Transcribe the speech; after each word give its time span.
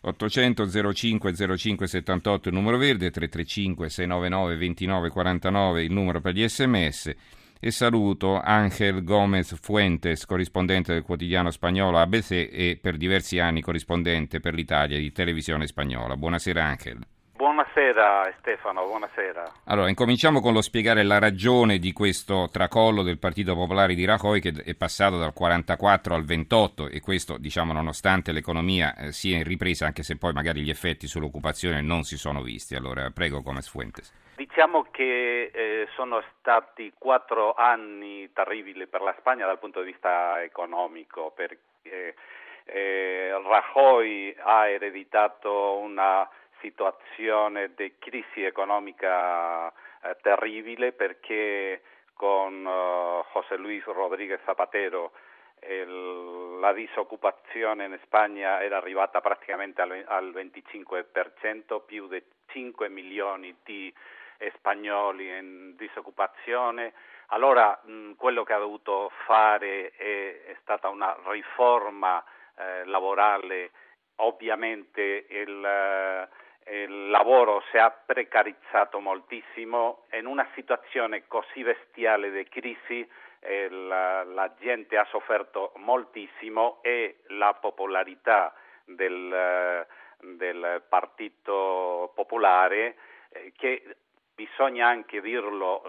800 0.00 0.92
05 0.92 1.56
05 1.56 1.86
78 1.86 2.48
il 2.48 2.54
numero 2.54 2.76
verde, 2.76 3.10
335 3.10 3.88
699 3.88 4.56
29 4.56 5.08
49 5.10 5.82
il 5.82 5.92
numero 5.92 6.20
per 6.20 6.34
gli 6.34 6.46
sms 6.46 7.14
e 7.60 7.70
saluto 7.72 8.40
Ángel 8.40 9.02
Gómez 9.02 9.56
Fuentes, 9.60 10.24
corrispondente 10.24 10.92
del 10.92 11.02
quotidiano 11.02 11.50
spagnolo 11.50 11.98
ABC 11.98 12.30
e 12.30 12.78
per 12.80 12.96
diversi 12.96 13.40
anni 13.40 13.60
corrispondente 13.60 14.38
per 14.38 14.54
l'Italia 14.54 14.98
di 14.98 15.10
televisione 15.10 15.66
spagnola. 15.66 16.16
Buonasera 16.16 16.64
Ángel. 16.64 17.17
Buonasera 17.38 18.34
Stefano, 18.40 18.84
buonasera. 18.84 19.44
Allora, 19.66 19.88
incominciamo 19.88 20.40
con 20.40 20.52
lo 20.52 20.60
spiegare 20.60 21.04
la 21.04 21.20
ragione 21.20 21.78
di 21.78 21.92
questo 21.92 22.48
tracollo 22.50 23.04
del 23.04 23.20
Partito 23.20 23.54
Popolare 23.54 23.94
di 23.94 24.04
Rajoy 24.04 24.40
che 24.40 24.50
è 24.64 24.74
passato 24.74 25.18
dal 25.18 25.32
44 25.32 26.16
al 26.16 26.24
28 26.24 26.88
e 26.88 26.98
questo, 26.98 27.38
diciamo, 27.38 27.72
nonostante 27.72 28.32
l'economia 28.32 28.92
eh, 28.96 29.12
sia 29.12 29.36
in 29.36 29.44
ripresa, 29.44 29.86
anche 29.86 30.02
se 30.02 30.18
poi 30.18 30.32
magari 30.32 30.62
gli 30.62 30.68
effetti 30.68 31.06
sull'occupazione 31.06 31.80
non 31.80 32.02
si 32.02 32.18
sono 32.18 32.42
visti. 32.42 32.74
Allora, 32.74 33.08
prego, 33.10 33.40
Gomez 33.40 33.68
Fuentes. 33.68 34.12
Diciamo 34.34 34.88
che 34.90 35.52
eh, 35.54 35.86
sono 35.94 36.20
stati 36.40 36.92
quattro 36.98 37.54
anni 37.54 38.32
terribili 38.32 38.88
per 38.88 39.00
la 39.00 39.14
Spagna 39.16 39.46
dal 39.46 39.60
punto 39.60 39.80
di 39.82 39.92
vista 39.92 40.42
economico, 40.42 41.32
perché 41.36 42.16
eh, 42.64 43.30
Rajoy 43.30 44.34
ha 44.42 44.68
ereditato 44.68 45.78
una 45.78 46.28
situazione 46.60 47.72
di 47.74 47.94
crisi 47.98 48.42
economica 48.42 49.68
eh, 49.68 50.16
terribile 50.22 50.92
perché 50.92 51.82
con 52.14 52.64
uh, 52.64 53.24
José 53.32 53.56
Luis 53.56 53.84
Rodríguez 53.84 54.40
Zapatero 54.44 55.12
il, 55.68 56.58
la 56.60 56.72
disoccupazione 56.72 57.84
in 57.84 57.98
Spagna 58.04 58.62
era 58.62 58.76
arrivata 58.76 59.20
praticamente 59.20 59.82
al, 59.82 60.04
al 60.06 60.30
25%, 60.32 61.84
più 61.84 62.08
di 62.08 62.22
5 62.46 62.88
milioni 62.88 63.56
di 63.64 63.92
spagnoli 64.56 65.36
in 65.36 65.74
disoccupazione. 65.76 66.92
Allora 67.28 67.78
mh, 67.82 68.12
quello 68.12 68.44
che 68.44 68.52
ha 68.52 68.58
dovuto 68.58 69.10
fare 69.26 69.90
è, 69.90 70.44
è 70.44 70.56
stata 70.62 70.88
una 70.88 71.16
riforma 71.26 72.22
eh, 72.56 72.84
lavorale, 72.84 73.70
ovviamente 74.16 75.26
il 75.28 76.28
il 76.70 77.08
lavoro 77.10 77.62
si 77.70 77.76
è 77.76 77.92
precarizzato 78.04 79.00
moltissimo, 79.00 80.04
in 80.12 80.26
una 80.26 80.46
situazione 80.54 81.26
così 81.26 81.62
bestiale 81.62 82.30
di 82.30 82.44
crisi 82.48 83.08
eh, 83.40 83.68
la, 83.68 84.24
la, 84.24 84.52
gente 84.58 84.96
ha 84.96 85.06
sofferto 85.10 85.72
moltissimo 85.76 86.78
e 86.82 87.20
la 87.28 87.54
popolarità 87.54 88.52
del, 88.84 89.86
del 90.20 90.82
Partito 90.88 92.12
Popolare, 92.14 92.96
eh, 93.30 93.52
che 93.56 93.96
bisogna 94.34 94.86
anche 94.86 95.20
dirlo, 95.20 95.82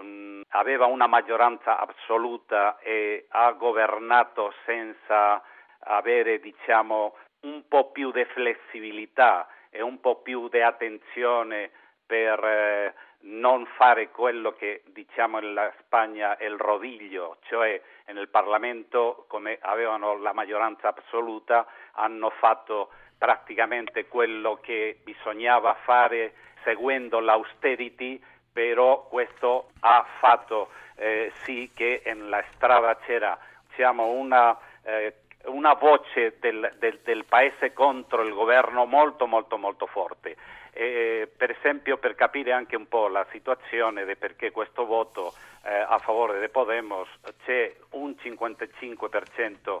aveva 0.48 0.86
una 0.86 1.06
maggioranza 1.06 1.78
assoluta 1.78 2.78
e 2.80 3.26
ha 3.28 3.52
governato 3.52 4.52
senza 4.64 5.40
avere 5.80 6.40
diciamo, 6.40 7.14
un 7.42 7.62
po' 7.68 7.90
più 7.92 8.10
di 8.10 8.24
flessibilità 8.24 9.46
e 9.70 9.80
un 9.82 10.00
po' 10.00 10.16
più 10.16 10.48
di 10.48 10.60
attenzione 10.60 11.70
per 12.04 12.44
eh, 12.44 12.94
non 13.22 13.66
fare 13.76 14.10
quello 14.10 14.52
che 14.52 14.82
diciamo 14.86 15.38
nella 15.38 15.72
Spagna 15.80 16.36
è 16.36 16.44
il 16.44 16.58
rodiglio, 16.58 17.36
cioè 17.42 17.80
nel 18.06 18.28
Parlamento 18.28 19.24
come 19.28 19.58
avevano 19.60 20.18
la 20.18 20.32
maggioranza 20.32 20.92
assoluta 20.94 21.66
hanno 21.92 22.30
fatto 22.30 22.90
praticamente 23.16 24.08
quello 24.08 24.58
che 24.60 24.98
bisognava 25.04 25.74
fare 25.84 26.32
seguendo 26.64 27.20
l'austerity, 27.20 28.20
però 28.52 29.06
questo 29.06 29.70
ha 29.80 30.04
fatto 30.18 30.70
eh, 30.96 31.30
sì 31.42 31.70
che 31.74 32.02
nella 32.06 32.42
strada 32.52 32.96
c'era 32.96 33.38
diciamo, 33.68 34.06
una 34.06 34.58
eh, 34.82 35.14
una 35.44 35.74
voce 35.74 36.36
del, 36.38 36.74
del, 36.78 37.00
del, 37.02 37.24
paese 37.24 37.72
contro 37.72 38.22
il 38.22 38.32
governo 38.32 38.84
molto 38.84 39.26
molto 39.26 39.56
molto 39.56 39.86
forte. 39.86 40.36
Eh, 40.72 41.28
per 41.36 41.50
esempio 41.50 41.96
per 41.96 42.14
capire 42.14 42.52
anche 42.52 42.76
un 42.76 42.86
po' 42.86 43.08
la 43.08 43.26
situazione 43.30 44.04
di 44.04 44.14
perché 44.16 44.52
questo 44.52 44.86
voto 44.86 45.34
eh, 45.64 45.74
a 45.74 45.98
favore 45.98 46.40
di 46.40 46.48
Podemos 46.48 47.08
c'è 47.44 47.74
un 47.90 48.14
55% 48.22 49.80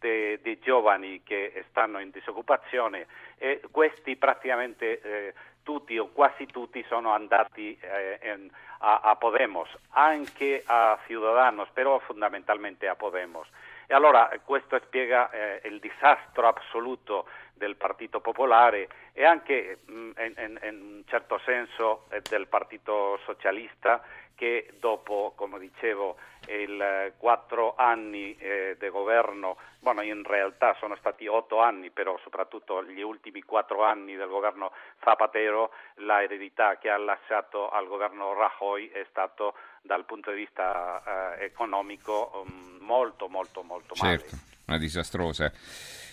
dei 0.00 0.58
giovani 0.62 1.22
che 1.22 1.62
stanno 1.68 1.98
in 1.98 2.10
disoccupazione 2.10 3.06
e 3.36 3.60
questi 3.70 4.16
praticamente 4.16 5.00
eh, 5.02 5.34
tutti 5.62 5.98
o 5.98 6.08
quasi 6.08 6.46
tutti 6.46 6.82
sono 6.88 7.12
andati 7.12 7.78
eh, 7.78 8.18
in, 8.22 8.50
a, 8.78 9.00
a 9.02 9.16
Podemos, 9.16 9.68
anche 9.90 10.62
a 10.64 10.98
Ciudadanos, 11.06 11.68
però 11.72 11.98
fondamentalmente 11.98 12.88
a 12.88 12.94
Podemos. 12.94 13.46
E 13.90 13.94
allora 13.94 14.30
questo 14.44 14.78
spiega 14.84 15.30
eh, 15.32 15.62
il 15.64 15.80
disastro 15.80 16.46
assoluto 16.46 17.26
del 17.54 17.76
Partito 17.76 18.20
Popolare 18.20 18.88
e 19.12 19.24
anche 19.24 19.78
mm, 19.90 20.10
in, 20.18 20.58
in, 20.62 20.80
un 20.80 21.02
certo 21.06 21.40
senso 21.44 22.06
eh, 22.10 22.22
del 22.28 22.46
Partito 22.46 23.18
Socialista 23.24 24.02
che 24.40 24.72
dopo, 24.78 25.34
come 25.36 25.58
dicevo, 25.58 26.16
i 26.48 27.12
quattro 27.18 27.74
anni 27.76 28.34
eh, 28.38 28.74
di 28.80 28.88
governo, 28.88 29.58
bueno, 29.80 30.00
in 30.00 30.22
realtà 30.24 30.74
sono 30.80 30.96
stati 30.96 31.26
otto 31.26 31.60
anni, 31.60 31.90
però 31.90 32.18
soprattutto 32.22 32.82
gli 32.82 33.02
ultimi 33.02 33.42
quattro 33.42 33.84
anni 33.84 34.16
del 34.16 34.28
governo 34.28 34.72
Zapatero, 35.04 35.72
la 35.96 36.22
eredità 36.22 36.78
che 36.78 36.88
ha 36.88 36.96
lasciato 36.96 37.68
al 37.68 37.86
governo 37.86 38.32
Rajoy 38.32 38.88
è 38.88 39.04
stato 39.10 39.52
dal 39.82 40.06
punto 40.06 40.30
di 40.30 40.36
vista 40.38 41.36
eh, 41.38 41.44
economico 41.44 42.44
um, 42.46 42.78
molto 42.80 43.28
molto 43.28 43.62
molto 43.62 43.94
male. 44.00 44.18
Certo, 44.20 44.36
una 44.68 44.78
disastrosa. 44.78 45.52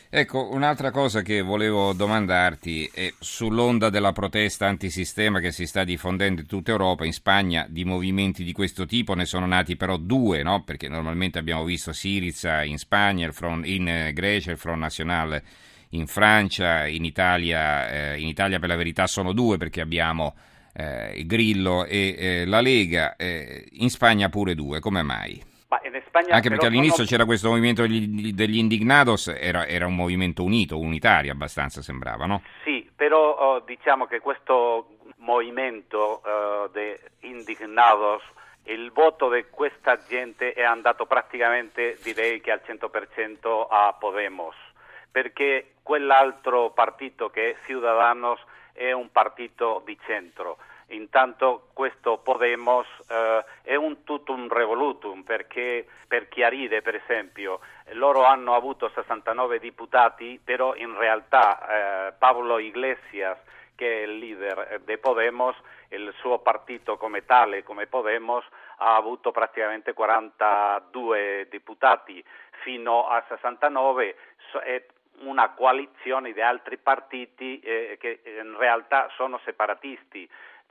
Ecco, 0.09 0.53
un'altra 0.53 0.90
cosa 0.90 1.22
che 1.22 1.41
volevo 1.41 1.91
domandarti 1.91 2.90
è 2.94 3.13
sull'onda 3.19 3.90
della 3.90 4.13
protesta 4.13 4.66
antisistema 4.66 5.41
che 5.41 5.51
si 5.51 5.68
sta 5.68 5.84
diffondendo 5.84 6.40
in 6.40 6.47
tutta 6.47 6.72
Europa, 6.72 7.03
in 7.03 7.12
Spagna 7.12 7.66
di 7.68 7.84
movimenti 7.84 8.46
di 8.46 8.53
questo 8.53 8.85
tipo 8.85 9.16
ne 9.16 9.25
sono 9.25 9.46
nati 9.46 9.75
però 9.75 9.97
due, 9.97 10.44
no? 10.44 10.63
perché 10.63 10.88
normalmente 10.88 11.40
abbiamo 11.40 11.66
visto 11.66 11.91
Siriza 11.91 12.63
in 12.63 12.78
Spagna, 12.78 13.29
Front, 13.34 13.67
in 13.67 13.90
eh, 13.90 14.13
Grecia, 14.13 14.51
il 14.51 14.57
Front 14.57 14.79
National 14.79 15.41
in 15.90 16.07
Francia, 16.07 16.88
in 16.88 17.03
Italia, 17.03 18.13
eh, 18.13 18.19
in 18.22 18.28
Italia 18.28 18.59
per 18.59 18.69
la 18.69 18.78
verità 18.78 19.07
sono 19.07 19.34
due 19.34 19.57
perché 19.57 19.81
abbiamo 19.81 20.35
eh, 20.72 21.22
Grillo 21.25 21.84
e 21.84 22.16
eh, 22.17 22.46
la 22.46 22.62
Lega, 22.62 23.17
eh, 23.17 23.67
in 23.73 23.90
Spagna 23.90 24.29
pure 24.29 24.56
due, 24.56 24.79
come 24.79 25.01
mai? 25.01 25.56
Anche 25.69 26.50
perché 26.50 26.66
all'inizio 26.66 26.95
sono... 26.95 27.07
c'era 27.07 27.25
questo 27.25 27.50
movimento 27.50 27.81
degli, 27.81 28.31
degli 28.33 28.57
indignados, 28.57 29.28
era, 29.28 29.67
era, 29.67 29.85
un 29.85 29.95
movimento 29.95 30.44
unito, 30.44 30.79
unitario 30.79 31.31
abbastanza 31.31 31.81
sembrava, 31.81 32.25
no? 32.25 32.41
Sì, 32.63 32.89
però 32.95 33.35
oh, 33.35 33.59
diciamo 33.59 34.05
che 34.05 34.19
questo 34.22 34.97
movimento 35.17 36.22
uh, 36.23 36.69
de 36.72 37.00
indignados, 37.22 38.23
il 38.63 38.91
voto 38.91 39.29
di 39.29 39.45
questa 39.50 39.97
gente 40.07 40.53
è 40.53 40.63
andato 40.63 41.05
praticamente 41.05 41.97
direi 42.01 42.39
che 42.39 42.51
al 42.51 42.61
100% 42.66 43.67
a 43.69 43.94
Podemos, 43.99 44.55
perché 45.11 45.73
quell'altro 45.84 46.72
partito 46.72 47.29
che 47.29 47.51
è 47.51 47.55
Ciudadanos 47.66 48.39
è 48.72 48.91
un 48.94 49.11
partito 49.11 49.81
di 49.85 49.97
centro 50.05 50.57
Intanto 50.89 51.67
questo 51.73 52.17
Podemos 52.19 52.87
eh, 53.09 53.43
è 53.63 53.75
un 53.75 54.03
tutto 54.03 54.31
un 54.31 54.47
revolutum 54.47 55.23
perché 55.23 55.85
per 56.07 56.29
chiarire 56.29 56.81
per 56.81 56.95
esempio 56.95 57.59
loro 57.91 58.23
hanno 58.23 58.55
avuto 58.55 58.89
69 58.93 59.59
deputati 59.59 60.39
però 60.41 60.75
in 60.75 60.97
realtà 60.97 62.07
eh, 62.07 62.13
Pablo 62.17 62.57
Iglesias 62.57 63.37
che 63.78 63.99
è 63.99 64.05
il 64.07 64.17
leader 64.17 64.81
di 64.84 64.97
Podemos, 64.97 65.55
il 65.89 66.11
suo 66.17 66.39
partito 66.39 66.97
come 66.97 67.25
tale, 67.25 67.63
come 67.63 67.85
Podemos, 67.85 68.43
ha 68.78 68.95
avuto 68.95 69.31
praticamente 69.31 69.93
42 69.93 71.47
deputati 71.49 72.23
fino 72.63 73.07
a 73.07 73.23
69, 73.28 74.16
è 74.63 74.83
una 75.19 75.51
coalizione 75.51 76.33
di 76.33 76.41
altri 76.41 76.78
partiti 76.78 77.59
eh, 77.59 77.97
che 77.99 78.22
in 78.23 78.57
realtà 78.57 79.09
sono 79.16 79.40
separatisti 79.45 80.28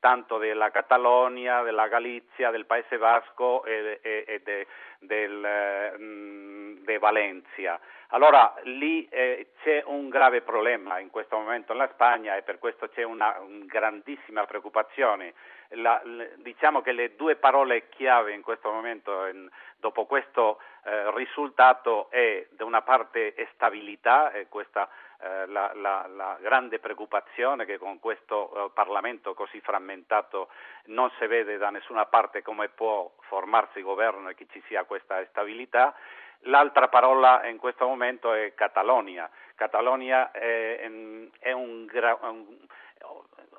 tanto 0.06 0.38
della 0.38 0.70
Catalogna, 0.70 1.62
della 1.62 1.88
Galizia, 1.88 2.52
del 2.52 2.64
Paese 2.64 2.96
Vasco 2.96 3.64
e, 3.64 3.98
e, 4.00 4.24
e 4.24 4.38
de, 4.38 4.66
del, 5.00 5.96
mm, 5.98 6.84
de 6.84 6.98
Valencia. 6.98 7.80
Allora 8.10 8.54
lì 8.62 9.08
eh, 9.08 9.48
c'è 9.64 9.82
un 9.84 10.08
grave 10.08 10.42
problema 10.42 11.00
in 11.00 11.10
questo 11.10 11.36
momento 11.36 11.72
nella 11.72 11.90
Spagna 11.92 12.36
e 12.36 12.42
per 12.42 12.60
questo 12.60 12.88
c'è 12.90 13.02
una, 13.02 13.36
una 13.40 13.64
grandissima 13.66 14.46
preoccupazione. 14.46 15.34
La, 15.70 16.00
diciamo 16.36 16.82
che 16.82 16.92
le 16.92 17.16
due 17.16 17.34
parole 17.34 17.88
chiave 17.88 18.32
in 18.32 18.42
questo 18.42 18.70
momento, 18.70 19.26
in, 19.26 19.48
dopo 19.78 20.06
questo 20.06 20.60
eh, 20.84 21.10
risultato, 21.16 22.08
è 22.10 22.46
da 22.50 22.64
una 22.64 22.82
parte 22.82 23.34
stabilità, 23.54 24.30
e 24.30 24.46
questa 24.48 24.88
eh, 25.20 25.46
la, 25.46 25.72
la, 25.74 26.06
la, 26.08 26.36
grande 26.40 26.78
preoccupazione 26.78 27.64
che 27.64 27.78
con 27.78 27.98
questo 28.00 28.66
eh, 28.66 28.70
Parlamento 28.72 29.34
così 29.34 29.60
frammentato 29.60 30.48
non 30.86 31.10
si 31.18 31.26
vede 31.26 31.56
da 31.56 31.70
nessuna 31.70 32.06
parte 32.06 32.42
come 32.42 32.68
può 32.68 33.10
formarsi 33.20 33.80
governo 33.82 34.28
e 34.28 34.34
che 34.34 34.46
ci 34.50 34.62
sia 34.66 34.84
questa 34.84 35.24
stabilità. 35.26 35.94
L'altra 36.40 36.88
parola 36.88 37.46
in 37.46 37.56
questo 37.56 37.86
momento 37.86 38.32
è 38.32 38.54
Catalogna. 38.54 39.28
Catalogna 39.54 40.30
è, 40.30 40.80
è 40.80 40.86
un, 40.86 41.30
un, 41.40 42.66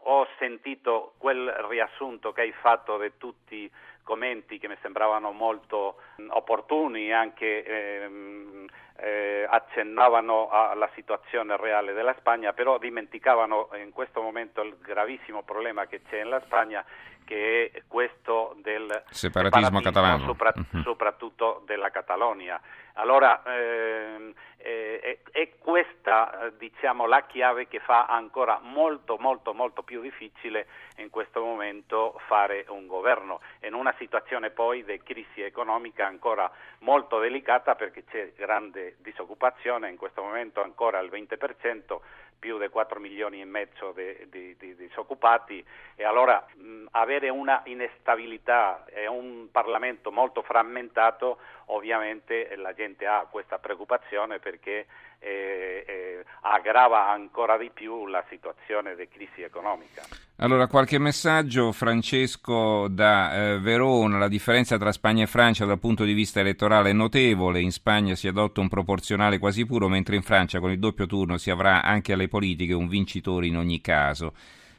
ho 0.03 0.27
sentito 0.37 1.13
quel 1.17 1.49
riassunto 1.67 2.31
che 2.31 2.41
hai 2.41 2.53
fatto 2.53 2.97
di 2.97 3.11
tutti 3.17 3.69
commenti 4.07 4.57
che 4.57 4.69
mi 4.69 4.77
sembravano 4.81 5.33
molto 5.33 5.97
opportuni 6.29 7.11
anche 7.11 7.65
ehm, 7.65 8.65
eh, 8.99 9.45
accennavano 9.47 10.47
alla 10.49 10.89
situazione 10.95 11.57
reale 11.57 11.91
della 11.91 12.15
Spagna, 12.17 12.53
però 12.53 12.77
dimenticavano 12.77 13.69
in 13.83 13.91
questo 13.91 14.21
momento 14.21 14.61
il 14.61 14.77
gravissimo 14.81 15.43
problema 15.43 15.85
che 15.87 16.01
c'è 16.09 16.23
nella 16.23 16.41
Spagna 16.45 16.83
che 17.27 17.71
è 17.73 17.81
questo 17.87 18.55
del 18.61 19.03
separatismo, 19.09 19.79
separatismo 19.79 19.81
catalano, 19.81 20.25
sopra, 20.25 20.53
uh-huh. 20.55 20.81
soprattutto 20.81 21.61
della 21.65 21.91
Catalogna. 21.91 22.59
Allora 22.93 23.43
ehm, 23.45 24.33
eh, 24.57 25.19
è, 25.29 25.49
questa 25.59 26.51
diciamo, 26.57 27.05
la 27.05 27.25
chiave 27.25 27.67
che 27.67 27.79
fa 27.79 28.05
ancora 28.05 28.59
molto 28.63 29.17
molto 29.19 29.53
molto 29.53 29.83
più 29.83 30.01
difficile 30.01 30.67
in 30.97 31.09
questo 31.09 31.41
momento 31.41 32.19
fare 32.27 32.65
un 32.69 32.87
governo 32.87 33.41
in 33.61 33.73
una 33.73 33.93
situazione 33.97 34.49
poi 34.49 34.83
di 34.83 34.99
crisi 35.03 35.41
economica 35.41 36.07
ancora 36.07 36.49
molto 36.79 37.19
delicata 37.19 37.75
perché 37.75 38.03
c'è 38.05 38.33
grande 38.35 38.95
disoccupazione, 38.99 39.89
in 39.89 39.97
questo 39.97 40.21
momento 40.21 40.61
ancora 40.61 40.99
il 40.99 41.09
20%, 41.09 41.99
più 42.39 42.59
di 42.59 42.69
4 42.69 42.99
milioni 42.99 43.41
e 43.41 43.45
mezzo 43.45 43.93
di, 43.93 44.29
di, 44.29 44.55
di 44.57 44.75
disoccupati. 44.75 45.65
E 45.95 46.03
allora 46.03 46.45
mh, 46.53 46.85
avere 46.91 47.29
una 47.29 47.61
instabilità 47.65 48.85
e 48.85 49.07
un 49.07 49.49
Parlamento 49.51 50.11
molto 50.11 50.41
frammentato 50.43 51.39
ovviamente 51.67 52.55
la 52.55 52.73
gente 52.73 53.05
ha 53.07 53.27
questa 53.29 53.57
preoccupazione 53.57 54.39
perché 54.39 54.85
eh, 55.19 55.83
eh, 55.87 56.25
aggrava 56.41 57.09
ancora 57.09 57.57
di 57.57 57.69
più 57.73 58.07
la 58.07 58.23
situazione 58.29 58.95
di 58.95 59.07
crisi 59.07 59.41
economica. 59.41 60.03
Allora, 60.37 60.67
qualche 60.67 60.99
messaggio, 60.99 61.71
Francesco, 61.71 62.87
da 62.87 63.33
eh, 63.33 63.59
Verona. 63.59 64.19
La 64.19 64.27
differenza 64.27 64.77
tra 64.77 64.91
Spagna 64.91 65.23
e 65.23 65.27
Francia 65.27 65.65
dal 65.65 65.79
punto 65.79 66.03
di 66.03 66.13
vista 66.13 66.39
elettorale 66.39 66.91
è 66.91 66.93
notevole. 66.93 67.59
In 67.59 67.71
Spagna 67.71 68.13
si 68.15 68.27
adotta 68.27 68.61
un 68.61 68.69
proporzionale 68.69 69.39
quasi 69.39 69.65
puro, 69.65 69.87
mentre 69.87 70.15
in 70.15 70.21
Francia 70.21 70.59
con 70.59 70.69
il 70.69 70.79
doppio 70.79 71.07
turno 71.07 71.37
si 71.37 71.49
avrà 71.49 71.81
anche 71.81 72.13
alle 72.13 72.27
politiche 72.27 72.73
un 72.73 72.87
vincitore 72.87 73.47
in 73.47 73.57
ogni 73.57 73.81
caso. 73.81 74.33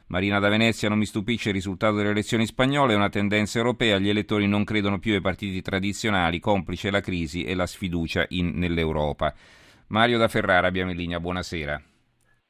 Marina 0.08 0.38
da 0.38 0.48
Venezia 0.48 0.88
non 0.88 0.96
mi 0.96 1.04
stupisce 1.04 1.48
il 1.48 1.56
risultato 1.56 1.96
delle 1.96 2.10
elezioni 2.10 2.46
spagnole, 2.46 2.94
è 2.94 2.96
una 2.96 3.10
tendenza 3.10 3.58
europea, 3.58 3.98
gli 3.98 4.08
elettori 4.08 4.46
non 4.46 4.64
credono 4.64 4.98
più 4.98 5.12
ai 5.12 5.20
partiti 5.20 5.60
tradizionali, 5.60 6.40
complice 6.40 6.90
la 6.90 7.00
crisi 7.00 7.44
e 7.44 7.54
la 7.54 7.66
sfiducia 7.66 8.24
in, 8.28 8.52
nell'Europa. 8.54 9.34
Mario 9.88 10.18
da 10.18 10.28
Ferrara 10.28 10.66
abbiamo 10.66 10.90
in 10.90 10.98
linea, 10.98 11.18
buonasera. 11.18 11.80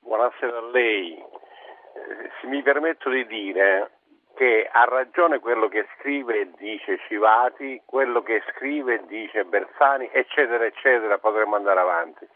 Buonasera 0.01 0.59
a 0.59 0.71
lei. 0.73 1.13
Eh, 1.15 2.31
se 2.41 2.49
mi 2.49 2.63
permetto 2.63 3.09
di 3.11 3.25
dire 3.27 3.93
che 4.35 4.69
ha 4.71 4.83
ragione 4.85 5.39
quello 5.39 5.69
che 5.69 5.87
scrive 5.97 6.41
e 6.41 6.51
dice 6.59 6.99
Civati, 7.07 7.81
quello 7.85 8.23
che 8.23 8.43
scrive 8.51 8.95
e 8.95 9.07
dice 9.07 9.45
Bersani, 9.45 10.11
eccetera, 10.13 10.65
eccetera, 10.65 11.19
potremmo 11.19 11.55
andare 11.55 11.79
avanti. 11.79 12.27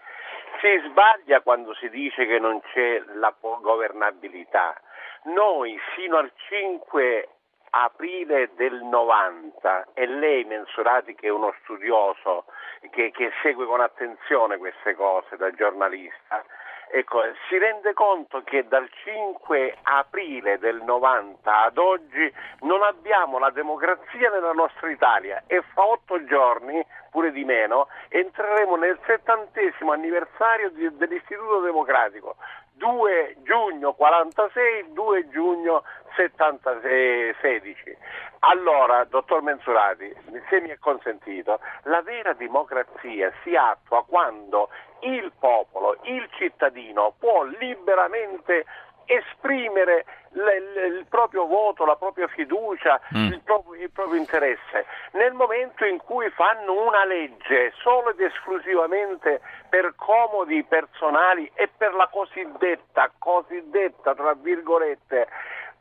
Si 0.61 0.89
sbaglia 0.89 1.41
quando 1.41 1.75
si 1.75 1.89
dice 1.89 2.25
che 2.25 2.39
non 2.39 2.61
c'è 2.73 3.03
la 3.15 3.35
governabilità. 3.41 4.81
Noi 5.25 5.77
fino 5.97 6.17
al 6.19 6.31
5 6.49 7.29
aprile 7.75 8.51
del 8.55 8.83
90 8.83 9.89
e 9.95 10.07
lei 10.07 10.45
Mensurati 10.45 11.15
che 11.15 11.29
è 11.29 11.31
uno 11.31 11.55
studioso 11.63 12.45
che, 12.91 13.11
che 13.11 13.31
segue 13.43 13.65
con 13.65 13.81
attenzione 13.81 14.59
queste 14.59 14.95
cose 14.95 15.37
da 15.37 15.51
giornalista, 15.53 16.45
ecco, 16.91 17.23
si 17.49 17.57
rende 17.57 17.95
conto 17.95 18.43
che 18.43 18.69
dal 18.69 18.87
5 18.91 19.79
aprile 19.85 20.59
del 20.59 20.83
90 20.83 21.63
ad 21.63 21.79
oggi 21.79 22.31
non 22.61 22.83
abbiamo 22.83 23.39
la 23.39 23.51
democrazia 23.51 24.31
nella 24.31 24.53
nostra 24.53 24.91
Italia 24.91 25.43
e 25.47 25.63
fra 25.73 25.87
otto 25.87 26.23
giorni, 26.25 26.85
pure 27.11 27.33
di 27.33 27.45
meno, 27.45 27.89
entreremo 28.09 28.77
nel 28.77 28.99
settantesimo 29.07 29.93
anniversario 29.93 30.69
di, 30.71 30.95
dell'Istituto 30.97 31.61
Democratico. 31.61 32.37
2 32.83 33.37
giugno 33.45 33.93
46, 33.93 34.93
2 34.93 35.29
giugno 35.29 35.85
16. 36.17 37.97
Allora, 38.41 39.05
dottor 39.05 39.41
Mensurati, 39.41 40.13
se 40.51 40.61
mi 40.61 40.71
è 40.71 40.79
consentito, 40.81 41.61
la 41.85 42.03
vera 42.03 42.33
democrazia 42.33 43.33
si 43.45 43.55
attua 43.55 44.05
quando 44.05 44.69
il 45.03 45.31
popolo, 45.39 45.97
il 46.03 46.29
cittadino 46.37 47.15
può 47.21 47.45
liberamente 47.45 48.65
esprimere 49.07 50.05
l- 50.33 50.97
il 50.99 51.07
proprio 51.09 51.47
voto, 51.47 51.85
la 51.85 51.97
propria 51.97 52.29
fiducia, 52.29 53.01
mm. 53.17 53.27
il, 53.33 53.41
proprio, 53.45 53.81
il, 53.81 53.91
proprio, 53.91 54.19
interesse. 54.19 54.87
Nel 55.13 55.33
momento 55.33 55.85
in 55.85 55.99
cui 55.99 56.29
fanno 56.31 56.87
una 56.87 57.05
legge 57.05 57.73
solo 57.83 58.11
ed 58.11 58.21
esclusivamente 58.21 59.41
per 59.69 59.95
comodi 59.97 60.63
personali 60.65 61.51
e 61.55 61.69
per 61.77 61.95
la 61.95 62.09
cosiddetta, 62.09 63.11
cosiddetta, 63.19 64.15
tra 64.15 64.35
virgolette, 64.35 65.29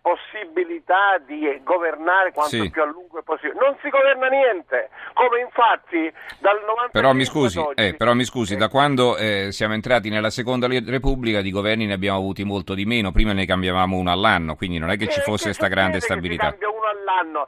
possibilità 0.01 1.18
di 1.25 1.62
governare 1.63 2.31
quanto 2.33 2.57
sì. 2.57 2.69
più 2.69 2.81
a 2.81 2.86
lungo 2.86 3.19
è 3.19 3.24
possibile. 3.24 3.59
Non 3.59 3.77
si 3.81 3.89
governa 3.89 4.27
niente, 4.27 4.89
come 5.13 5.39
infatti 5.42 6.12
dal 6.39 6.59
90 6.65 6.89
però 6.92 7.13
mi 7.13 7.24
scusi, 7.25 7.59
oggi, 7.59 7.81
eh, 7.81 7.94
però 7.94 8.13
mi 8.13 8.25
scusi, 8.25 8.56
eh. 8.56 8.57
da 8.57 8.68
quando 8.68 9.15
eh, 9.15 9.51
siamo 9.51 9.74
entrati 9.74 10.09
nella 10.09 10.30
seconda 10.31 10.68
Repubblica 10.68 11.42
di 11.42 11.51
governi 11.51 11.86
ne 11.86 11.94
abbiamo 11.94 12.18
avuti 12.18 12.44
molto 12.44 12.74
di 12.74 12.86
meno, 12.86 13.12
prima 13.12 13.33
ne 13.33 13.45
cambiavamo 13.45 13.95
uno 13.95 14.12
all'anno, 14.12 14.56
quindi 14.56 14.80
non 14.80 14.89
è 14.89 14.98
che 14.98 15.07
ci 15.07 15.21
fosse 15.21 15.45
questa 15.45 15.68
grande 15.68 16.00
stabilità. 16.01 16.50
cambia 16.50 16.69
uno 16.69 16.88
all'anno, 16.88 17.45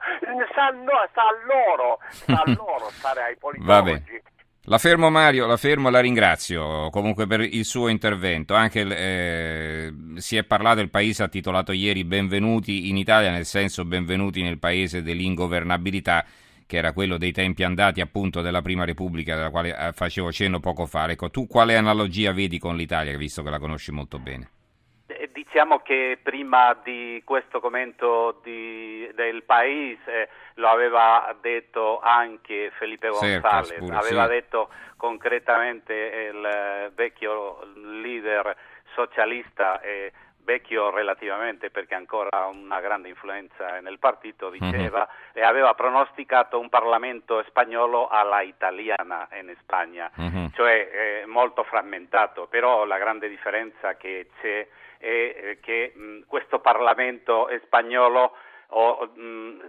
sta, 0.52 0.70
no, 0.70 1.08
sta 1.10 1.22
a 1.22 1.36
loro, 1.46 2.00
sta 2.10 2.42
a 2.42 2.44
loro 2.56 2.90
stare 2.92 3.24
ai 3.24 3.38
politologi. 3.38 4.22
La 4.68 4.78
fermo 4.78 5.10
Mario, 5.10 5.46
la 5.46 5.58
fermo 5.58 5.90
la 5.90 6.00
ringrazio 6.00 6.90
comunque 6.90 7.28
per 7.28 7.42
il 7.42 7.66
suo 7.66 7.90
intervento. 7.90 8.54
Anche 8.54 8.80
eh, 8.80 9.94
si 10.16 10.38
è 10.38 10.46
parlato, 10.46 10.80
il 10.80 10.90
paese 10.90 11.24
ha 11.24 11.28
titolato 11.28 11.74
ieri 11.74 12.06
Benvenuti 12.06 12.88
in 12.88 12.96
Italia, 12.96 13.30
nel 13.30 13.46
senso 13.46 13.84
benvenuti 13.84 14.42
nel 14.42 14.60
paese 14.60 15.02
dell'ingovernabilità, 15.02 16.26
che 16.66 16.78
era 16.78 16.94
quello 16.94 17.18
dei 17.18 17.34
tempi 17.34 17.64
andati 17.64 18.00
appunto 18.00 18.40
della 18.40 18.62
Prima 18.62 18.86
Repubblica, 18.86 19.36
della 19.36 19.50
quale 19.50 19.78
eh, 19.78 19.92
facevo 19.92 20.32
cenno 20.32 20.62
poco 20.62 20.86
fa. 20.86 21.12
Ecco, 21.12 21.30
tu 21.30 21.46
quale 21.46 21.76
analogia 21.76 22.32
vedi 22.32 22.58
con 22.58 22.78
l'Italia, 22.78 23.18
visto 23.18 23.44
che 23.44 23.50
la 23.50 23.60
conosci 23.60 23.92
molto 23.92 24.18
bene? 24.18 24.50
Eh, 25.54 25.60
diciamo 25.60 25.80
che 25.80 26.18
prima 26.22 26.76
di 26.84 27.22
questo 27.24 27.60
commento 27.60 28.40
di, 28.44 29.08
del 29.14 29.44
paese 29.44 30.30
lo 30.56 30.68
aveva 30.68 31.36
detto 31.42 32.00
anche 32.00 32.72
Felipe 32.78 33.10
González, 33.10 33.78
pure, 33.78 33.96
aveva 33.96 34.24
sì. 34.24 34.30
detto 34.32 34.70
concretamente 34.98 35.94
il 35.94 36.92
vecchio 36.96 37.60
leader 37.76 38.56
socialista 38.96 39.80
e 39.82 40.12
vecchio 40.44 40.90
relativamente 40.90 41.70
perché 41.70 41.94
ancora 41.94 42.30
ha 42.32 42.48
una 42.48 42.80
grande 42.82 43.10
influenza 43.10 43.80
nel 43.80 44.00
partito, 44.00 44.50
mhm. 44.50 44.72
diceva 44.72 45.02
uh-huh. 45.02 45.40
e 45.40 45.44
aveva 45.44 45.76
pronosticato 45.76 46.60
un 46.60 46.70
Parlamento 46.70 47.44
spagnolo 47.48 48.08
alla 48.08 48.42
italiana 48.42 49.28
in 49.40 49.54
Spagna, 49.62 50.10
uh-huh. 50.16 50.50
cioè 50.56 51.22
eh, 51.22 51.26
molto 51.28 51.64
frammentato, 51.64 52.48
però 52.48 52.86
la 52.86 52.98
grande 52.98 53.30
differenza 53.30 53.96
che 53.96 54.30
c'è 54.42 54.68
è 55.04 55.36
eh, 55.36 55.60
che 55.60 55.94
questo 56.28 56.60
Parlamento 56.60 57.50
spagnolo 57.66 58.36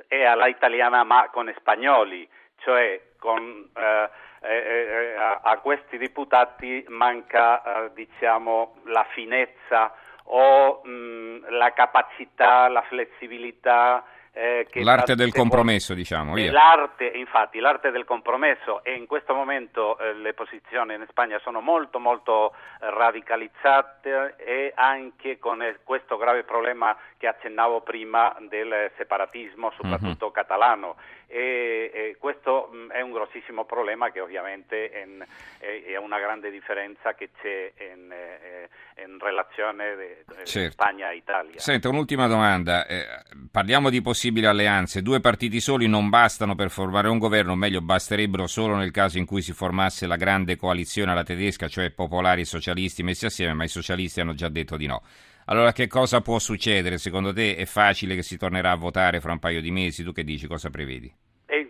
è 0.06 0.24
alla 0.24 0.46
italiana 0.46 1.02
ma 1.02 1.28
con 1.30 1.52
spagnoli, 1.58 2.26
cioè 2.58 3.00
con, 3.18 3.68
eh, 3.76 4.10
eh, 4.40 4.56
eh, 4.56 5.14
a, 5.42 5.58
questi 5.58 5.98
deputati 5.98 6.84
manca 6.88 7.90
diciamo, 7.92 8.76
la 8.84 9.04
finezza 9.10 9.92
o 10.26 10.80
mh, 10.84 11.50
la 11.50 11.72
capacità, 11.72 12.68
la 12.68 12.82
flessibilità 12.82 14.04
eh, 14.36 14.66
l'arte 14.82 15.14
del 15.14 15.32
compromesso, 15.32 15.94
diciamo. 15.94 16.34
Via. 16.34 16.50
L'arte, 16.50 17.06
infatti, 17.06 17.60
l'arte 17.60 17.92
del 17.92 18.04
compromesso 18.04 18.82
e 18.82 18.94
in 18.94 19.06
questo 19.06 19.32
momento 19.32 19.96
eh, 19.98 20.12
le 20.14 20.34
posizioni 20.34 20.94
in 20.94 21.06
Spagna 21.08 21.38
sono 21.38 21.60
molto 21.60 22.00
molto 22.00 22.52
radicalizzate 22.80 24.34
e 24.38 24.72
anche 24.74 25.38
con 25.38 25.62
eh, 25.62 25.78
questo 25.84 26.16
grave 26.16 26.42
problema 26.42 26.96
che 27.16 27.28
accennavo 27.28 27.82
prima 27.82 28.34
del 28.48 28.90
separatismo, 28.96 29.70
soprattutto 29.76 30.26
mm-hmm. 30.26 30.34
catalano. 30.34 30.96
E, 31.36 31.90
e, 31.92 32.16
questo 32.16 32.70
mh, 32.70 32.92
è 32.92 33.00
un 33.00 33.10
grossissimo 33.10 33.64
problema 33.64 34.12
che 34.12 34.20
ovviamente 34.20 34.88
è, 34.88 35.04
è, 35.58 35.82
è 35.82 35.96
una 35.96 36.20
grande 36.20 36.48
differenza 36.48 37.14
che 37.14 37.30
c'è 37.42 37.72
in, 37.92 38.08
eh, 38.12 39.02
in 39.02 39.18
relazione 39.18 39.96
de, 39.96 40.24
de 40.28 40.44
certo. 40.46 40.70
Spagna 40.70 41.10
e 41.10 41.16
Italia. 41.16 41.58
Senta, 41.58 41.88
un'ultima 41.88 42.28
domanda. 42.28 42.86
Eh, 42.86 43.04
parliamo 43.50 43.90
di 43.90 44.00
possibili 44.00 44.46
alleanze. 44.46 45.02
Due 45.02 45.18
partiti 45.18 45.58
soli 45.58 45.88
non 45.88 46.08
bastano 46.08 46.54
per 46.54 46.70
formare 46.70 47.08
un 47.08 47.18
governo, 47.18 47.50
o 47.50 47.56
meglio 47.56 47.80
basterebbero 47.80 48.46
solo 48.46 48.76
nel 48.76 48.92
caso 48.92 49.18
in 49.18 49.26
cui 49.26 49.42
si 49.42 49.52
formasse 49.52 50.06
la 50.06 50.14
grande 50.14 50.54
coalizione 50.54 51.10
alla 51.10 51.24
tedesca, 51.24 51.66
cioè 51.66 51.90
popolari 51.90 52.42
e 52.42 52.44
socialisti 52.44 53.02
messi 53.02 53.26
assieme, 53.26 53.54
ma 53.54 53.64
i 53.64 53.68
socialisti 53.68 54.20
hanno 54.20 54.34
già 54.34 54.48
detto 54.48 54.76
di 54.76 54.86
no. 54.86 55.02
Allora 55.46 55.72
che 55.72 55.88
cosa 55.88 56.20
può 56.20 56.38
succedere? 56.38 56.96
Secondo 56.98 57.32
te 57.32 57.56
è 57.56 57.64
facile 57.64 58.14
che 58.14 58.22
si 58.22 58.38
tornerà 58.38 58.70
a 58.70 58.76
votare 58.76 59.20
fra 59.20 59.32
un 59.32 59.40
paio 59.40 59.60
di 59.60 59.72
mesi? 59.72 60.04
Tu 60.04 60.12
che 60.12 60.22
dici? 60.22 60.46
Cosa 60.46 60.70
prevedi? 60.70 61.12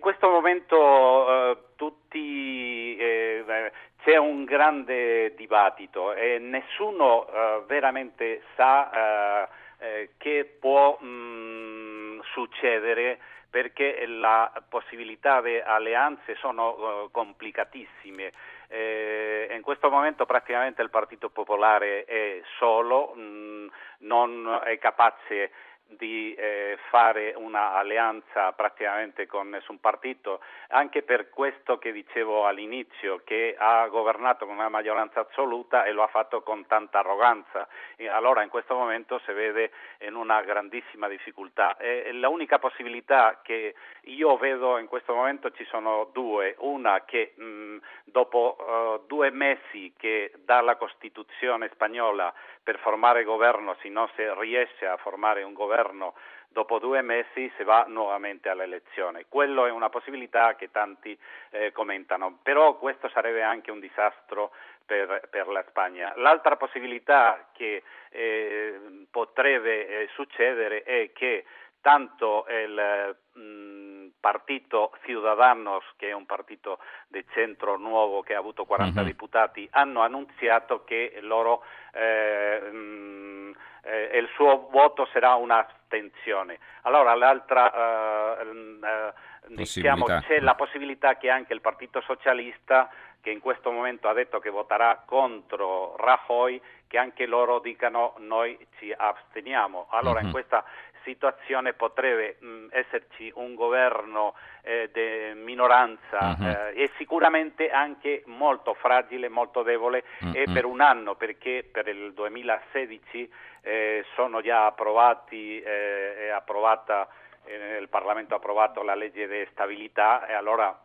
Questo 0.04 0.28
momento 0.28 1.50
eh, 1.50 1.56
tutti, 1.76 2.94
eh, 2.94 3.72
c'è 4.02 4.18
un 4.18 4.44
grande 4.44 5.34
dibattito 5.34 6.12
e 6.12 6.38
nessuno 6.38 7.26
eh, 7.26 7.62
veramente 7.66 8.42
sa 8.54 8.90
eh, 8.90 9.48
eh, 9.78 10.10
che 10.18 10.56
può 10.60 10.98
mh, 11.00 11.06
mm, 11.06 12.20
succedere 12.34 13.18
perché 13.48 14.04
la 14.06 14.52
possibilità 14.68 15.40
di 15.40 15.58
alleanze 15.58 16.34
sono 16.34 17.08
complicatissime. 17.10 18.30
Eh, 18.68 19.48
in 19.54 19.62
questo 19.62 19.88
momento 19.88 20.26
praticamente 20.26 20.82
il 20.82 20.90
Partito 20.90 21.30
Popolare 21.30 22.04
è 22.04 22.42
solo, 22.58 23.14
mh, 23.14 23.20
mm, 23.20 23.66
non 24.00 24.60
è 24.64 24.76
capace 24.76 25.50
di 25.96 26.34
eh, 26.34 26.78
fare 26.90 27.34
un'alleanza 27.36 28.52
praticamente 28.52 29.26
con 29.26 29.48
nessun 29.48 29.80
partito, 29.80 30.40
anche 30.68 31.02
per 31.02 31.30
questo 31.30 31.78
che 31.78 31.92
dicevo 31.92 32.46
all'inizio, 32.46 33.20
che 33.24 33.54
ha 33.58 33.86
governato 33.88 34.46
con 34.46 34.56
una 34.56 34.68
maggioranza 34.68 35.20
assoluta 35.20 35.84
e 35.84 35.92
lo 35.92 36.02
ha 36.02 36.08
fatto 36.08 36.42
con 36.42 36.66
tanta 36.66 36.98
arroganza. 37.00 37.68
E 37.96 38.08
allora 38.08 38.42
in 38.42 38.48
questo 38.48 38.74
momento 38.74 39.20
si 39.24 39.32
vede 39.32 39.70
in 40.00 40.14
una 40.14 40.42
grandissima 40.42 41.08
difficoltà. 41.08 41.76
E 41.76 42.12
l'unica 42.12 42.58
possibilità 42.58 43.40
che 43.42 43.74
io 44.02 44.36
vedo 44.36 44.78
in 44.78 44.86
questo 44.86 45.14
momento 45.14 45.50
ci 45.50 45.64
sono 45.64 46.10
due, 46.12 46.54
una 46.58 47.04
che 47.04 47.34
mh, 47.36 47.76
dopo 48.04 48.56
uh, 48.58 49.06
due 49.06 49.30
mesi 49.30 49.92
che 49.96 50.32
dalla 50.44 50.76
Costituzione 50.76 51.70
spagnola 51.72 52.32
per 52.64 52.78
formare 52.78 53.22
governo, 53.22 53.76
se 53.80 53.88
non 53.88 54.08
si 54.16 54.22
riesce 54.40 54.86
a 54.86 54.96
formare 54.96 55.42
un 55.42 55.52
governo 55.52 56.14
dopo 56.48 56.78
due 56.78 57.02
mesi 57.02 57.52
si 57.56 57.64
va 57.64 57.84
nuovamente 57.88 58.48
all'elezione. 58.48 59.26
Quello 59.28 59.66
è 59.66 59.70
una 59.70 59.90
possibilità 59.90 60.54
che 60.54 60.70
tanti 60.70 61.18
eh, 61.50 61.72
commentano, 61.72 62.38
però 62.42 62.78
questo 62.78 63.08
sarebbe 63.08 63.42
anche 63.42 63.72
un 63.72 63.80
disastro 63.80 64.52
per, 64.86 65.28
per 65.30 65.48
la 65.48 65.64
Spagna. 65.68 66.12
L'altra 66.16 66.56
possibilità 66.56 67.48
che 67.52 67.82
eh, 68.10 68.80
potrebbe 69.10 69.86
eh, 69.86 70.08
succedere 70.14 70.84
è 70.84 71.10
che 71.12 71.44
tanto 71.80 72.46
il 72.48 73.16
mh, 73.32 73.40
mm, 73.40 73.93
partito 74.18 74.92
Ciudadanos, 75.04 75.84
che 75.96 76.08
è 76.08 76.12
un 76.12 76.26
partito 76.26 76.78
di 77.08 77.24
centro 77.32 77.76
nuovo 77.76 78.22
che 78.22 78.34
ha 78.34 78.38
avuto 78.38 78.64
40 78.64 79.00
uh-huh. 79.00 79.06
deputati, 79.06 79.68
hanno 79.72 80.00
annunziato 80.00 80.84
che 80.84 81.18
loro, 81.20 81.62
eh, 81.92 82.60
mh, 82.70 82.76
mm, 82.76 83.52
eh, 83.82 84.18
il 84.18 84.28
suo 84.34 84.68
voto 84.70 85.06
sarà 85.12 85.34
un'astensione. 85.34 86.58
Allora 86.82 87.14
l'altra, 87.14 88.40
eh, 88.40 88.46
eh 88.82 89.12
diciamo, 89.48 90.06
c'è 90.06 90.40
la 90.40 90.54
possibilità 90.54 91.16
che 91.16 91.28
anche 91.28 91.52
il 91.52 91.60
Partito 91.60 92.00
Socialista 92.00 92.90
che 93.20 93.30
in 93.30 93.40
questo 93.40 93.70
momento 93.70 94.08
ha 94.08 94.12
detto 94.12 94.38
che 94.38 94.50
voterà 94.50 95.02
contro 95.06 95.96
Rajoy, 95.96 96.60
che 96.86 96.98
anche 96.98 97.24
loro 97.24 97.58
dicano 97.58 98.14
noi 98.18 98.54
ci 98.78 98.92
asteniamo. 98.94 99.86
Allora 99.90 100.20
uh-huh. 100.20 100.26
in 100.26 100.32
questa 100.32 100.62
situazione 101.04 101.72
potrebbe 101.74 102.36
mh, 102.40 102.66
esserci 102.70 103.30
un 103.36 103.54
governo 103.54 104.34
eh, 104.62 104.90
di 104.92 105.38
minoranza 105.40 106.36
uh-huh. 106.38 106.46
eh, 106.46 106.82
e 106.82 106.90
sicuramente 106.96 107.70
anche 107.70 108.22
molto 108.26 108.74
fragile, 108.74 109.28
molto 109.28 109.62
debole 109.62 110.04
uh-huh. 110.20 110.32
e 110.34 110.44
per 110.52 110.64
un 110.64 110.80
anno 110.80 111.14
perché 111.14 111.68
per 111.70 111.86
il 111.88 112.12
2016 112.12 113.32
eh, 113.62 114.04
sono 114.14 114.40
già 114.40 114.66
approvati, 114.66 115.60
eh, 115.60 116.26
è 116.26 116.28
approvata, 116.28 117.08
eh, 117.44 117.78
il 117.78 117.88
Parlamento 117.88 118.34
ha 118.34 118.38
approvato 118.38 118.82
la 118.82 118.94
legge 118.94 119.28
di 119.28 119.46
stabilità 119.52 120.26
e 120.26 120.34
allora 120.34 120.76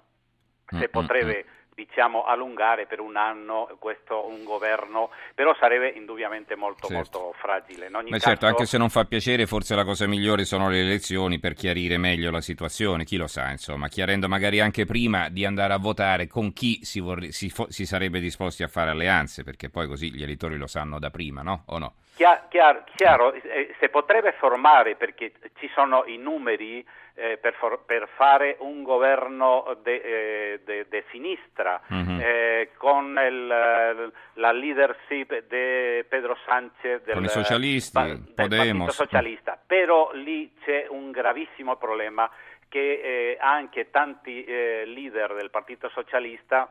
se 0.66 0.88
potrebbe 0.90 1.46
diciamo, 1.86 2.24
allungare 2.24 2.86
per 2.88 3.00
un 3.00 3.16
anno 3.16 3.70
questo 3.80 4.28
un 4.28 4.44
governo, 4.44 5.12
però 5.34 5.56
sarebbe 5.58 5.90
indubbiamente 5.90 6.56
molto, 6.56 6.88
certo. 6.88 7.20
molto 7.20 7.38
fragile. 7.40 7.86
In 7.86 7.92
Beh, 7.92 8.02
certo, 8.02 8.12
caso... 8.12 8.20
certo, 8.20 8.46
anche 8.48 8.66
se 8.66 8.78
non 8.78 8.90
fa 8.90 9.06
piacere, 9.06 9.46
forse 9.46 9.76
la 9.76 9.86
cosa 9.86 10.06
migliore 10.08 10.44
sono 10.44 10.70
le 10.70 10.82
elezioni 10.82 11.40
per 11.40 11.54
chiarire 11.54 11.98
meglio 11.98 12.32
la 12.32 12.42
situazione, 12.42 13.06
chi 13.06 13.16
lo 13.16 13.28
sa, 13.28 13.50
insomma, 13.50 13.88
chiarendo 13.88 14.28
magari 14.28 14.60
anche 14.60 14.86
prima 14.86 15.30
di 15.30 15.46
andare 15.46 15.74
a 15.74 15.78
votare 15.78 16.28
con 16.28 16.52
chi 16.52 16.84
si, 16.84 17.00
vorre... 17.00 17.32
si, 17.32 17.50
fo... 17.50 17.68
si 17.70 17.86
sarebbe 17.86 18.20
disposti 18.20 18.64
a 18.64 18.68
fare 18.68 18.90
alleanze, 18.90 19.44
perché 19.44 19.70
poi 19.70 19.88
così 19.88 20.12
gli 20.12 20.24
elettori 20.24 20.58
lo 20.58 20.68
sanno 20.68 21.00
da 21.00 21.10
prima, 21.10 21.42
no? 21.42 21.64
O 21.68 21.78
no? 21.78 21.94
Chiaro, 22.20 22.84
chiaro, 22.96 23.32
eh, 23.32 23.74
si 23.80 23.88
potrebbe 23.88 24.34
formare 24.34 24.96
perché 24.96 25.32
ci 25.58 25.70
sono 25.74 26.04
i 26.06 26.18
numeri 26.18 26.86
eh, 27.14 27.38
per, 27.38 27.54
for- 27.54 27.86
per, 27.86 28.10
fare 28.16 28.58
un 28.60 28.84
governo 28.84 29.78
di 29.82 30.02
eh, 30.02 31.06
sinistra 31.12 31.82
mm-hmm. 31.94 32.20
eh, 32.20 32.72
con 32.76 33.18
il, 33.26 33.48
la 33.48 34.52
leadership 34.52 35.32
di 35.48 36.04
Pedro 36.10 36.38
Sánchez 36.46 37.04
del, 37.04 37.14
con 37.14 37.24
i 37.24 37.30
socialisti, 37.30 37.92
pa- 37.94 38.06
del 38.06 38.50
Partito 38.50 38.92
Socialista, 38.92 39.58
però 39.66 40.12
lì 40.12 40.52
c'è 40.66 40.88
un 40.90 41.12
gravissimo 41.12 41.78
problema 41.78 42.30
che 42.68 43.02
eh, 43.02 43.38
anche 43.40 43.92
tanti 43.92 44.44
eh, 44.44 44.84
leader 44.86 45.36
del 45.36 45.50
Partito 45.52 45.88
Socialista 45.88 46.70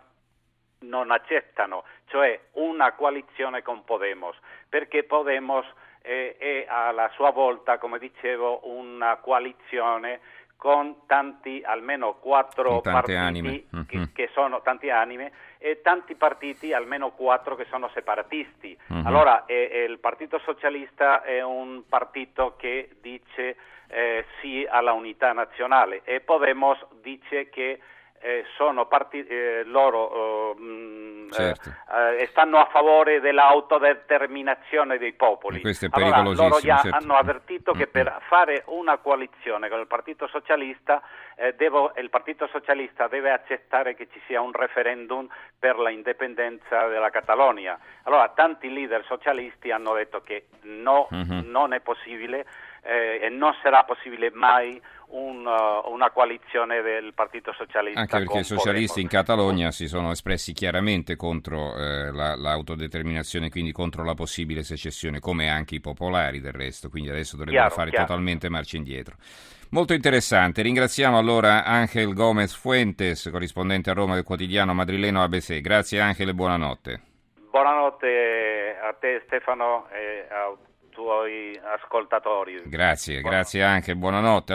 non 0.80 1.10
accettano, 1.10 1.84
cioè 2.06 2.38
una 2.52 2.92
coalizione 2.92 3.62
con 3.62 3.84
Podemos, 3.84 4.36
perché 4.68 5.04
Podemos 5.04 5.66
è, 6.00 6.36
è 6.38 6.66
alla 6.68 7.10
sua 7.14 7.30
volta, 7.30 7.78
come 7.78 7.98
dicevo, 7.98 8.60
una 8.68 9.16
coalizione 9.16 10.20
con 10.58 11.06
tanti, 11.06 11.62
almeno 11.64 12.14
quattro 12.14 12.80
partiti 12.80 13.16
anime. 13.16 13.64
Che, 13.86 13.96
mm-hmm. 13.96 14.06
che, 14.12 14.28
sono 14.32 14.60
tanti 14.60 14.90
anime 14.90 15.30
e 15.58 15.80
tanti 15.82 16.16
partiti, 16.16 16.72
almeno 16.72 17.12
quattro 17.12 17.54
che 17.54 17.64
sono 17.70 17.88
separatisti. 17.94 18.76
Mm-hmm. 18.92 19.06
Allora 19.06 19.44
eh, 19.46 19.86
il 19.88 20.00
Partito 20.00 20.40
Socialista 20.40 21.22
è 21.22 21.42
un 21.42 21.84
partito 21.88 22.56
che 22.56 22.90
dice 23.00 23.56
eh, 23.88 24.24
sì 24.40 24.66
alla 24.68 24.92
unità 24.92 25.32
nazionale 25.32 26.02
e 26.02 26.20
Podemos 26.20 26.78
dice 27.00 27.48
che 27.48 27.80
eh, 28.20 28.44
sono 28.56 28.86
parti- 28.86 29.24
eh, 29.24 29.62
loro 29.64 30.10
uh, 30.10 30.37
certo. 31.32 31.70
eh, 32.18 32.26
stanno 32.26 32.58
a 32.58 32.66
favore 32.66 33.20
dell'autodeterminazione 33.20 34.98
dei 34.98 35.12
popoli. 35.12 35.60
Questo 35.60 35.86
è 35.86 35.88
allora, 35.92 36.22
loro 36.22 36.60
già 36.60 36.78
certo. 36.78 36.96
hanno 36.96 37.14
avvertito 37.14 37.72
che 37.72 37.86
per 37.86 38.18
fare 38.28 38.62
una 38.66 38.98
coalizione 38.98 39.68
con 39.68 39.80
il 39.80 39.86
Partito 39.86 40.26
Socialista 40.28 41.02
eh, 41.36 41.54
devo, 41.54 41.92
il 41.96 42.10
Partito 42.10 42.48
Socialista 42.48 43.06
deve 43.06 43.30
accettare 43.30 43.94
che 43.94 44.08
ci 44.12 44.20
sia 44.26 44.40
un 44.40 44.52
referendum 44.52 45.28
per 45.56 45.78
la 45.78 45.90
indipendenza 45.90 46.86
della 46.88 47.10
Catalogna. 47.10 47.78
Allora 48.02 48.28
tanti 48.30 48.72
leader 48.72 49.04
socialisti 49.04 49.70
hanno 49.70 49.94
detto 49.94 50.20
che 50.22 50.46
no, 50.62 51.06
uh-huh. 51.10 51.42
non 51.44 51.72
è 51.72 51.80
possibile 51.80 52.44
eh, 52.82 53.20
e 53.22 53.28
non 53.28 53.54
sarà 53.62 53.84
possibile 53.84 54.30
mai 54.32 54.80
un, 55.10 55.46
uh, 55.46 55.90
una 55.90 56.10
coalizione 56.10 56.82
del 56.82 57.12
Partito 57.14 57.52
Socialista. 57.52 58.00
Anche 58.00 58.18
perché 58.18 58.38
i 58.40 58.44
socialisti 58.44 59.00
in 59.00 59.08
Catalogna 59.08 59.70
si 59.70 59.86
sono 59.88 60.10
espressi 60.10 60.52
chiaramente 60.52 61.16
contro 61.16 61.74
eh, 61.76 62.10
la, 62.12 62.34
l'autodeterminazione, 62.36 63.50
quindi 63.50 63.72
contro 63.72 64.04
la 64.04 64.14
possibile 64.14 64.62
secessione, 64.62 65.20
come 65.20 65.48
anche 65.48 65.76
i 65.76 65.80
popolari 65.80 66.40
del 66.40 66.52
resto, 66.52 66.88
quindi 66.88 67.10
adesso 67.10 67.36
dovrebbero 67.36 67.66
chiaro, 67.66 67.74
fare 67.74 67.90
chiaro. 67.90 68.06
totalmente 68.06 68.48
marcia 68.48 68.76
indietro. 68.76 69.16
Molto 69.70 69.92
interessante, 69.92 70.62
ringraziamo 70.62 71.18
allora 71.18 71.64
Angel 71.64 72.14
Gomez 72.14 72.54
Fuentes, 72.54 73.28
corrispondente 73.30 73.90
a 73.90 73.92
Roma 73.92 74.14
del 74.14 74.24
quotidiano 74.24 74.72
madrileno 74.72 75.22
ABC. 75.22 75.60
Grazie 75.60 76.00
Angel 76.00 76.28
e 76.28 76.34
buonanotte. 76.34 77.00
Buonanotte 77.50 78.78
a 78.82 78.94
te 78.94 79.22
Stefano 79.26 79.88
e 79.90 80.26
a 80.30 80.56
tuoi 80.98 81.60
ascoltatori. 81.62 82.62
Grazie, 82.64 83.20
buonanotte. 83.20 83.36
grazie 83.36 83.62
anche, 83.62 83.94
buonanotte. 83.94 84.46